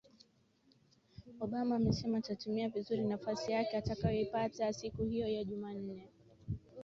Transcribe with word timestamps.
obama 1.41 1.75
amesema 1.75 2.17
atatumia 2.17 2.69
vizuri 2.69 3.03
nafasi 3.03 3.51
yake 3.51 3.77
atakayoipata 3.77 4.73
siku 4.73 5.03
hiyo 5.03 5.27
ya 5.27 5.43
jumanne 5.43 6.07